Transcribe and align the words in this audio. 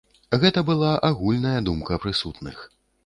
Гэта 0.43 0.63
была 0.69 0.93
агульная 1.09 1.59
думка 1.69 2.01
прысутных. 2.07 2.65